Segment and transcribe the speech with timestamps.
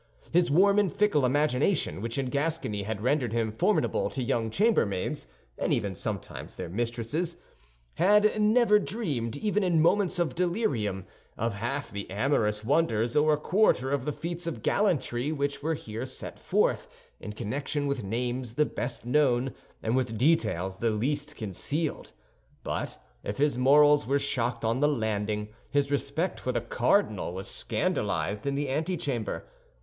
[0.31, 5.27] His warm and fickle imagination, which in Gascony had rendered him formidable to young chambermaids,
[5.59, 7.37] and even sometimes their mistresses,
[7.93, 11.05] had never dreamed, even in moments of delirium,
[11.37, 15.75] of half the amorous wonders or a quarter of the feats of gallantry which were
[15.75, 16.87] here set forth
[17.19, 22.11] in connection with names the best known and with details the least concealed.
[22.63, 27.47] But if his morals were shocked on the landing, his respect for the cardinal was
[27.47, 29.45] scandalized in the antechamber.